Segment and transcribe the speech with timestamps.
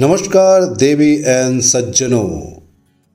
[0.00, 2.60] नमस्कार, देवी एंड सज्जनों।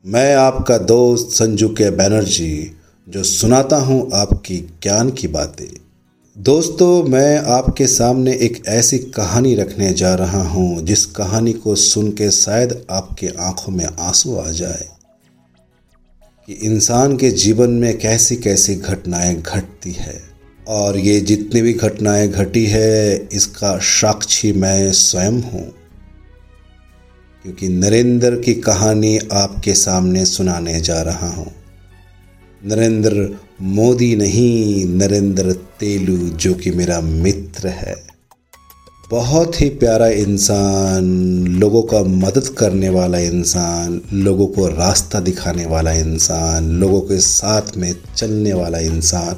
[0.06, 2.72] मैं आपका दोस्त संजू के बैनर्जी,
[3.10, 5.74] जो सुनाता हूँ आपकी ज्ञान की बातें।
[6.38, 12.12] दोस्तों, मैं आपके सामने एक ऐसी कहानी रखने जा रहा हूँ, जिस कहानी को सुन
[12.12, 14.88] के शायद आपके आँखों में आँसू आ जाए।
[16.48, 20.24] कि इंसान के जीवन में कैसी कैसी घटनाएँ घटती है,
[20.68, 25.83] और ये जितनी भी घटनाएँ घटी है, इसका साक्षी मैं स्वयं हूँ।
[27.44, 31.52] क्योंकि नरेंद्र की कहानी आपके सामने सुनाने जा रहा हूँ।
[32.66, 38.04] नरेंद्र मोदी नहीं, नरेंद्र तेलू, जो कि मेरा मित्र है।
[39.12, 41.04] बहुत ही प्यारा इंसान,
[41.48, 47.78] लोगों का मदद करने वाला इंसान, लोगों को रास्ता दिखाने वाला इंसान, लोगों के साथ
[47.78, 49.36] में चलने वाला इंसान,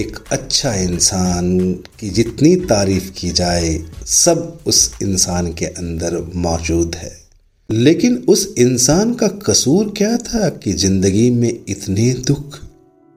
[0.00, 7.27] एक अच्छा इंसान की जितनी तारीफ़ की जाए, सब उस इंसान के अंदर मौजूद है।
[7.72, 12.58] लेकिन उस इंसान का कसूर क्या था कि ज़िंदगी में इतने दुख,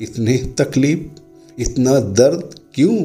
[0.02, 1.00] इतने तकलीफ़,
[1.62, 2.98] इतना दर्द क्यों?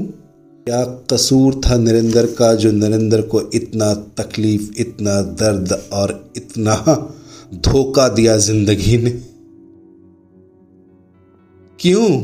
[0.66, 6.74] क्या कसूर था नरेंद्र का जो नरेंद्र को इतना तकलीफ़, इतना दर्द और इतना
[7.54, 9.10] धोखा दिया ज़िंदगी ने?
[11.80, 12.20] क्यों?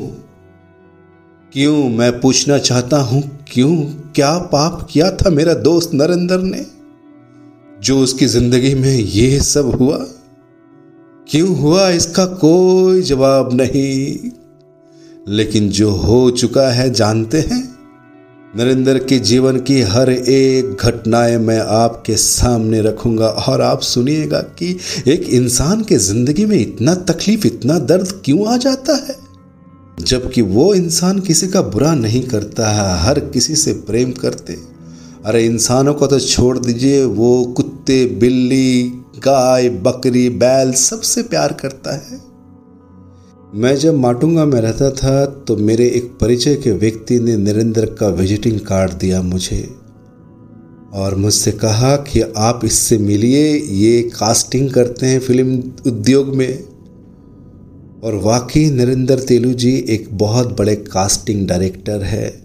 [1.53, 1.89] क्यों?
[1.89, 3.77] मैं पूछना चाहता हूँ, क्यों?
[4.15, 6.82] क्या पाप किया था मेरा दोस्त नरेंद्र ने?
[7.83, 9.97] जो उसकी ज़िंदगी में ये सब हुआ,
[11.31, 14.19] क्यों हुआ इसका कोई जवाब नहीं।
[15.29, 17.77] लेकिन जो हो चुका है, जानते हैं?
[18.57, 24.79] नरेंद्र के जीवन की हर एक घटनाएँ मैं आपके सामने रखूँगा और आप सुनिएगा कि
[25.09, 29.17] एक इंसान के ज़िंदगी में इतना तकलीफ़, इतना दर्द क्यों आ जाता है?
[30.01, 34.72] जबकि वो इंसान किसी का बुरा नहीं करता है हर किसी से प्रेम करते।
[35.25, 41.95] अरे इंसानों को तो छोड़ दीजिए, वो कुत्ते, बिल्ली, गाय, बकरी, बैल सबसे प्यार करता
[41.97, 42.21] है।
[43.55, 48.09] मैं जब माटुंगा में रहता था तो मेरे एक परिचय के व्यक्ति ने नरेंद्र का
[48.09, 49.63] विजिटिंग कार्ड दिया मुझे
[50.95, 56.65] और मुझसे कहा कि आप इससे मिलिए, ये कास्टिंग करते हैं फ़िल्म उद्योग में।
[58.05, 62.42] और वाकई नरेंद्र तेलू जी एक बहुत बड़े कास्टिंग डायरेक्टर है।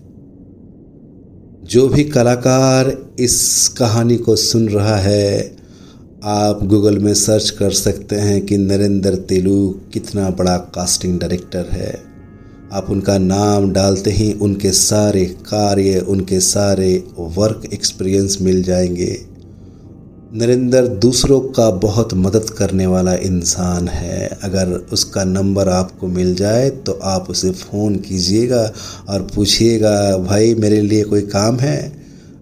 [1.70, 5.58] जो भी कलाकार इस कहानी को सुन रहा है,
[6.24, 12.04] आप गूगल में सर्च कर सकते हैं कि नरेंद्र तेलू कितना बड़ा कास्टिंग डायरेक्टर है।
[12.74, 19.37] आप उनका नाम डालते ही उनके सारे कार्य, उनके सारे वर्क एक्सपीरियंस मिल जाएँगे।
[20.34, 26.70] नरेंद्र दूसरों का बहुत मदद करने वाला इंसान है। अगर उसका नंबर आपको मिल जाए
[26.70, 28.74] तो आप उसे फ़ोन कीजिएगा
[29.10, 31.94] और पूछिएगा, भाई, मेरे लिए कोई काम है?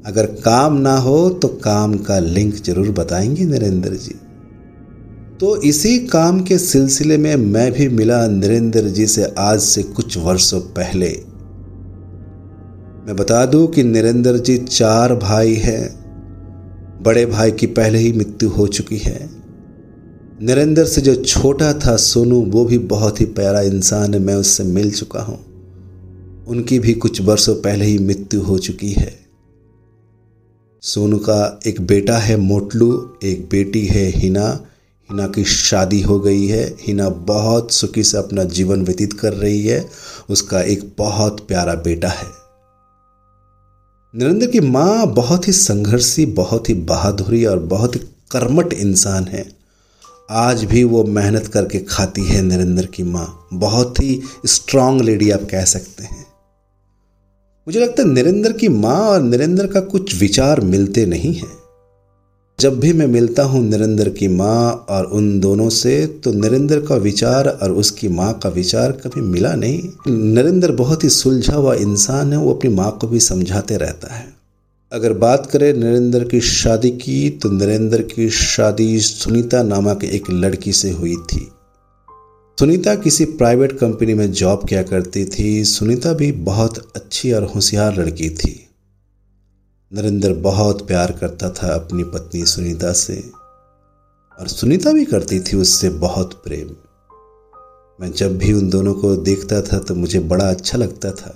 [0.05, 4.15] अगर काम ना हो तो काम का लिंक ज़रूर बताएँगे नरेंद्र जी।
[5.39, 10.17] तो इसी काम के सिलसिले में मैं भी मिला नरेंद्र जी से आज से कुछ
[10.17, 11.09] वर्षों पहले।
[13.07, 16.04] मैं बता दूँ कि नरेंद्र जी चार भाई हैं।
[17.01, 19.29] बड़े भाई की पहले ही मृत्यु हो चुकी है।
[20.41, 24.63] नरेंद्र से जो छोटा था सोनू, वो भी बहुत ही प्यारा इंसान है, मैं उससे
[24.63, 25.55] मिल चुका हूँ।
[26.47, 29.19] उनकी भी कुछ वर्षों पहले ही मृत्यु हो चुकी है।
[30.81, 34.65] सोनू का एक बेटा है मोटलू, एक बेटी है हिना।
[35.11, 39.67] हिना की शादी हो गई है। हिना बहुत सुखी से अपना जीवन व्यतीत कर रही
[39.67, 39.89] है।
[40.29, 42.44] उसका एक बहुत प्यारा बेटा है।
[44.17, 47.99] नरेंद्र की माँ बहुत ही संघर्षी, बहुत ही बहादुरी और बहुत ही
[48.31, 49.55] कर्मठ इंसान है।
[50.29, 55.47] आज भी वो मेहनत करके खाती है नरेंद्र की माँ। बहुत ही स्ट्रांग लेडी आप
[55.51, 56.25] कह सकते हैं।
[57.67, 61.64] मुझे लगता है नरेंद्र की माँ और नरेंद्र का कुछ विचार मिलते नहीं हैं।
[62.59, 66.95] जब भी मैं मिलता हूँ नरेंद्र की माँ और उन दोनों से तो नरेंद्र का
[66.95, 72.33] विचार और उसकी माँ का विचार कभी मिला नहीं। नरेंद्र बहुत ही सुलझा हुआ इंसान
[72.33, 74.33] है, वो अपनी माँ को भी समझाते रहता है।
[74.91, 80.71] अगर बात करें नरेंद्र की शादी की तो नरेंद्र की शादी सुनीता नामक एक लड़की
[80.71, 81.51] से हुई थी।
[82.59, 87.99] सुनीता किसी प्राइवेट कंपनी में जॉब किया करती थी। सुनीता भी बहुत अच्छी और होशियार
[87.99, 88.64] लड़की थी।
[89.95, 93.13] नरेंद्र बहुत प्यार करता था अपनी पत्नी सुनीता से,
[94.39, 96.69] और सुनीता भी करती थी उससे बहुत प्रेम।
[97.99, 101.29] मैं जब भी उन दोनों को देखता था तो मुझे बड़ा अच्छा लगता था।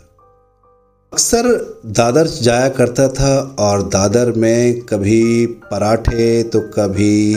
[1.14, 1.48] अक्सर
[1.86, 7.36] दादर जाया करता था, और दादर में कभी पराठे तो कभी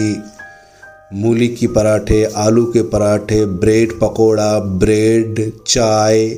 [1.15, 6.29] मूली की पराठे, आलू के पराठे, ब्रेड पकोड़ा, ब्रेड, चाय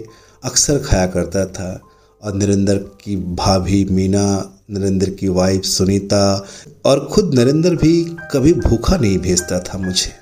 [0.42, 1.80] अक्सर खाया करता था।
[2.22, 6.46] और नरेंद्र की भाभी मीना नरेंद्र की वाइफ सुनीता
[6.84, 10.12] और खुद नरेंद्र भी कभी भूखा नहीं भेजता था मुझे।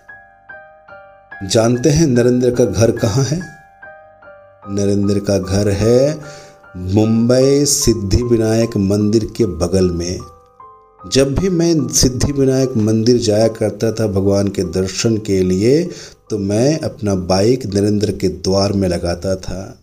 [1.48, 3.40] जानते हैं नरेंद्र का घर कहाँ है?
[4.68, 6.18] नरेंद्र का घर है
[6.76, 10.18] मुंबई सिद्धि विनायक मंदिर के बगल में।
[11.12, 15.82] जब भी मैं सिद्धि विनायक मंदिर जाया करता था भगवान के दर्शन के लिए
[16.30, 19.78] तो मैं अपना बाइक नरेंद्र के द्वार में लगाता था।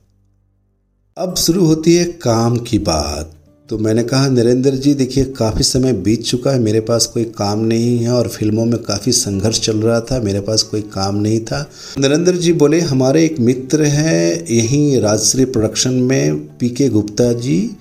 [1.17, 3.33] अब शुरू होती है काम की बात।
[3.69, 7.59] तो मैंने कहा, नरेंद्र जी, देखिए, काफ़ी समय बीत चुका है, मेरे पास कोई काम
[7.59, 11.39] नहीं है और फ़िल्मों में काफ़ी संघर्ष चल रहा था, मेरे पास कोई काम नहीं
[11.39, 11.69] था।
[11.99, 17.71] नरेंद्र जी बोले, हमारे एक मित्र हैं, यहीं राजश्री प्रोडक्शन में पी के गुप्ता जी।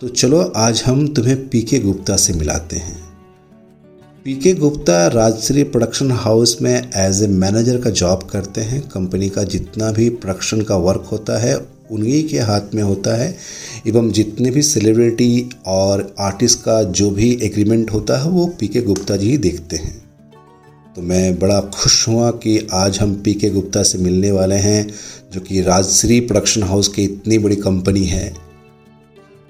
[0.00, 3.08] तो चलो, आज हम तुम्हें पी के गुप्ता से मिलाते हैं।
[4.24, 9.28] P K Gupta Rajshri production house में एज ए मैनेजर का जॉब करते हैं। कंपनी
[9.28, 13.36] का जितना भी प्रोडक्शन का वर्क होता है उन्हीं के हाथ में होता है।
[13.86, 18.80] एवं जितने भी सेलिब्रिटी और आर्टिस्ट का जो भी एग्रीमेंट होता है, वो पी के
[18.80, 20.08] गुप्ता जी ही देखते हैं।
[20.96, 24.94] तो मैं बड़ा खुश हुआ कि आज हम पी के गुप्ता से मिलने वाले हैं,
[25.32, 28.34] जो कि राजश्री प्रोडक्शन हाउस की इतनी बड़ी कंपनी है।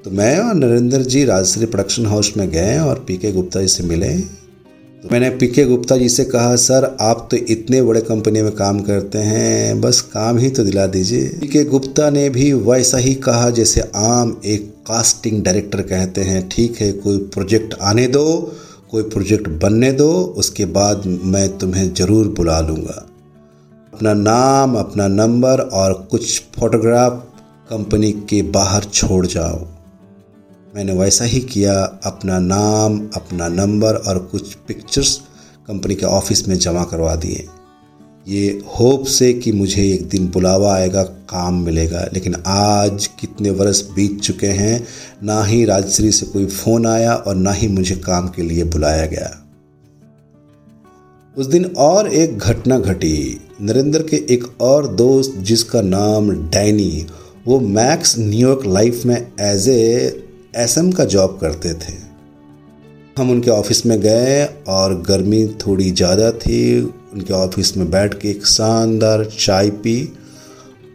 [0.05, 3.69] तो मैं और नरेंद्र जी राजश्री प्रोडक्शन हाउस में गए और पी के गुप्ता जी
[3.69, 4.38] से मिले।
[5.05, 8.53] तो मैंने पी के गुप्ता जी से कहा, सर, आप तो इतने बड़े कंपनी में
[8.53, 12.99] काम करते हैं, बस काम ही तो दिला दीजिए। पी के गुप्ता ने भी वैसा
[12.99, 18.55] ही कहा, जैसे आम एक कास्टिंग डायरेक्टर कहते हैं, ठीक है, कोई प्रोजेक्ट आने दो,
[18.91, 23.07] कोई प्रोजेक्ट बनने दो, उसके बाद मैं तुम्हें ज़रूर बुला लूँगा।
[23.95, 27.27] अपना नाम, अपना नंबर और कुछ फोटोग्राफ
[27.71, 29.67] कंपनी के बाहर छोड़ जाओ।
[30.77, 35.21] मैंने वैसा ही किया, अपना नाम, अपना नंबर और कुछ पिक्चर्स
[35.69, 37.47] कंपनी के ऑफ़िस में जमा करवा दिए।
[38.29, 43.83] ये होप से कि मुझे एक दिन बुलावा आएगा, काम मिलेगा। लेकिन आज कितने वर्ष
[43.83, 44.87] बीत चुके हैं,
[45.23, 49.07] ना ही राजश्री से कोई फ़ोन आया और ना ही मुझे काम के लिए बुलाया
[49.07, 49.47] गया।
[51.37, 57.07] उस दिन और एक घटना घटी। नरेंद्र के एक और दोस्त जिसका नाम डैनी,
[57.47, 60.25] वो मैक्स न्यूयॉर्क लाइफ में एज ए
[60.55, 61.93] एसएम का जॉब करते थे।
[63.19, 68.29] हम उनके ऑफ़िस में गए और गर्मी थोड़ी ज़्यादा थी। उनके ऑफ़िस में बैठ के
[68.31, 70.13] एक शानदार चाय पी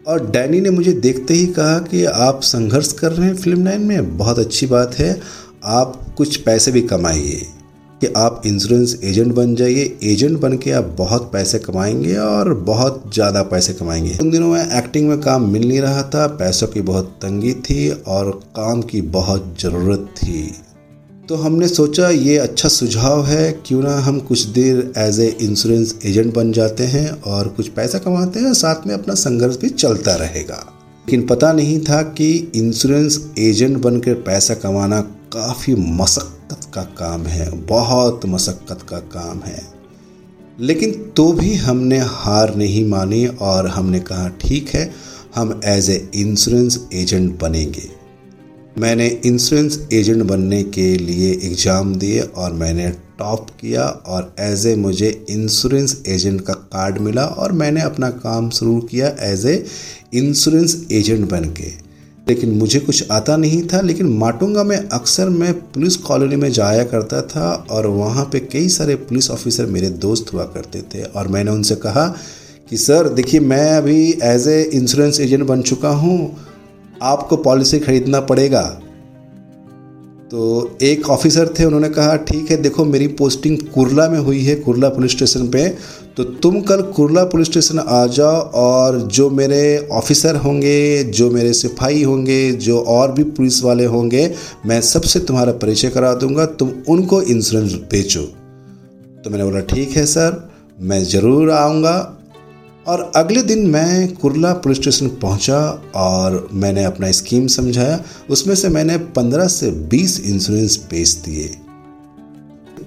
[0.06, 3.80] और डैनी ने मुझे देखते ही कहा कि आप संघर्ष कर रहे हैं फ़िल्म लाइन
[3.80, 5.20] में। बहुत अच्छी बात है।
[5.64, 7.46] आप कुछ पैसे भी कमाइए।
[8.00, 13.10] कि आप इंश्योरेंस एजेंट बन जाइए। एजेंट बन के आप बहुत पैसे कमाएँगे और बहुत
[13.14, 16.80] ज़्यादा पैसे कमाएँगे। उन दिनों में एक्टिंग में काम मिल नहीं रहा था, पैसों की
[16.80, 20.54] बहुत तंगी थी और काम की बहुत ज़रूरत थी।
[21.28, 25.98] तो हमने सोचा, ये अच्छा सुझाव है, क्यों ना हम कुछ देर एज ए इंश्योरेंस
[26.04, 30.14] एजेंट बन जाते हैं और कुछ पैसा कमाते हैं, साथ में अपना संघर्ष भी चलता
[30.14, 30.64] रहेगा।
[31.06, 35.00] लेकिन पता नहीं था कि इंश्योरेंस एजेंट बनकर पैसा कमाना
[35.34, 39.62] काफ़ी मशक्क़त का काम है, बहुत मशक्क़त का काम है।
[40.58, 44.90] लेकिन तो भी हमने हार नहीं मानी और हमने कहा, ठीक है,
[45.34, 47.88] हम एज ए इंश्योरेंस एजेंट बनेंगे।
[48.78, 52.88] मैंने इंश्योरेंस एजेंट बनने के लिए एग्ज़ाम दिए और मैंने
[53.18, 58.50] टॉप किया और एज ए मुझे इंश्योरेंस एजेंट का कार्ड मिला और मैंने अपना काम
[58.50, 59.64] शुरू किया एज ए
[60.14, 61.83] इंश्योरेंस एजेंट बन के।
[62.28, 66.84] लेकिन मुझे कुछ आता नहीं था, लेकिन माटुंगा में अक्सर मैं पुलिस कॉलोनी में जाया
[66.84, 71.28] करता था और वहाँ पे कई सारे पुलिस ऑफिसर मेरे दोस्त हुआ करते थे और
[71.28, 72.06] मैंने उनसे कहा
[72.70, 76.36] कि, सर, देखिए, मैं अभी एज ए इंश्योरेंस एजेंट बन चुका हूँ,
[77.02, 78.80] आपको पॉलिसी खरीदना पड़ेगा।
[80.34, 84.54] तो एक ऑफिसर थे, उन्होंने कहा, ठीक है, देखो, मेरी पोस्टिंग कुरला में हुई है,
[84.56, 85.68] कुरला पुलिस स्टेशन पे।
[86.16, 91.52] तो तुम कल कुरला पुलिस स्टेशन आ जाओ और जो मेरे ऑफिसर होंगे, जो मेरे
[91.52, 94.30] सिपाही होंगे, जो और भी पुलिस वाले होंगे,
[94.66, 100.06] मैं सबसे तुम्हारा परिचय करा दूँगा, तुम उनको इंश्योरेंस बेचो तो मैंने बोला, ठीक है
[100.06, 100.48] सर
[100.80, 101.96] मैं ज़रूर आऊँगा
[102.86, 105.58] और अगले दिन मैं कुरला पुलिस स्टेशन पहुँचा
[105.94, 108.00] और मैंने अपना स्कीम समझाया।
[108.30, 111.50] उसमें से मैंने 15 से 20 इंश्योरेंस बेच दिए।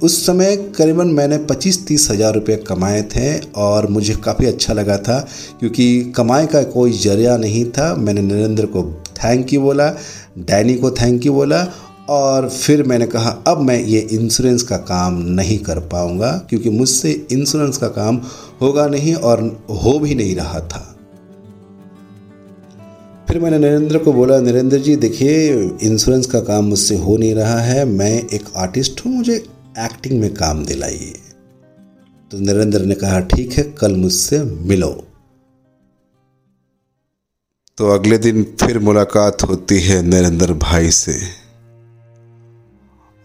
[0.04, 5.20] उस समय करीबन मैंने 25-30 हज़ार रुपये कमाए थे और मुझे काफ़ी अच्छा लगा था
[5.60, 8.84] क्योंकि कमाए का कोई ज़रिया नहीं था। मैंने नरेंद्र को
[9.18, 9.90] थैंक यू बोला,
[10.38, 11.64] डैनी को थैंक यू बोला
[12.10, 17.12] और फिर मैंने कहा, अब मैं ये इंश्योरेंस का काम नहीं कर पाऊँगा, क्योंकि मुझसे
[17.32, 18.22] इंश्योरेंस का काम
[18.62, 20.94] होगा नहीं और हो भी नहीं रहा था।
[23.28, 27.60] फिर मैंने नरेंद्र को बोला, नरेंद्र जी, देखिए इंश्योरेंस का काम मुझसे हो नहीं रहा
[27.60, 29.36] है, मैं एक आर्टिस्ट हूँ, मुझे
[29.80, 31.14] एक्टिंग में काम दिलाइए।
[32.32, 34.92] तो नरेंद्र ने कहा, ठीक है, कल मुझसे मिलो।
[37.78, 41.47] तो अगले दिन फिर मुलाकात होती है नरेंद्र भाई से।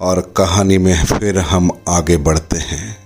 [0.03, 2.97] और कहानी में फिर हम आगे बढ़ते हैं।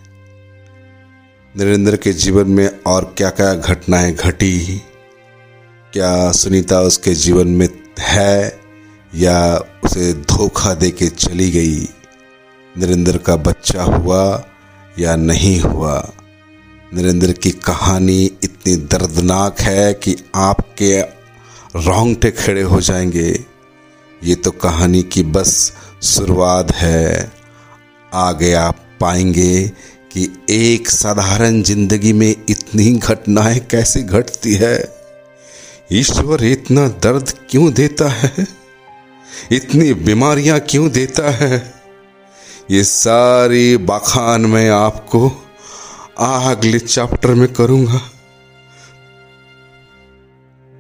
[1.57, 4.83] नरेंद्र के जीवन में और क्या क्या घटनाएँ घटी?
[5.93, 7.69] क्या सुनीता उसके जीवन में
[8.01, 8.61] है
[9.15, 11.89] या उसे धोखा दे के चली गई?
[12.79, 14.45] नरेंद्र का बच्चा हुआ
[14.99, 16.13] या नहीं हुआ?
[16.95, 21.01] नरेंद्र की कहानी इतनी दर्दनाक है कि आपके
[21.77, 23.45] रोंगटे खड़े हो जाएँगे।
[24.25, 25.73] ये तो कहानी की बस
[26.07, 27.33] शुरुआत है।
[28.15, 29.69] आगे आप पाएँगे
[30.13, 34.77] कि एक साधारण ज़िंदगी में इतनी घटनाएँ कैसे घटती है।
[35.93, 38.47] ईश्वर इतना दर्द क्यों देता है?
[39.53, 41.75] इतनी बीमारियाँ क्यों देता है?
[42.71, 45.29] ये सारी बखान मैं आपको
[46.19, 48.01] अगले चैप्टर में करूँगा।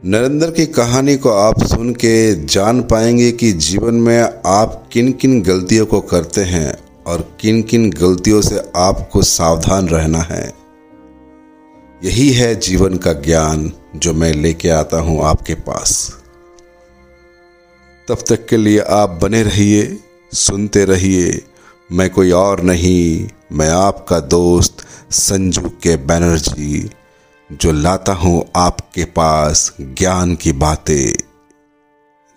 [0.06, 5.42] नरेंद्र की कहानी को आप सुन के जान पाएँगे कि जीवन में आप किन किन
[5.42, 10.52] गलतियों को करते हैं और किन किन गलतियों से आपको सावधान रहना है।
[12.04, 16.16] यही है जीवन का ज्ञान जो मैं लेके आता हूँ आपके पास।
[18.08, 19.98] तब तक के लिए आप बने रहिए,
[20.32, 21.42] सुनते रहिए,
[21.92, 24.76] मैं कोई और नहीं, मैं आपका दोस्त
[25.10, 26.90] संजू के बैनर्जी।
[27.52, 31.12] जो लाता हूँ आपके पास ज्ञान की बातें।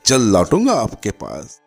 [0.05, 1.61] जल लौटूँगा आपके पास।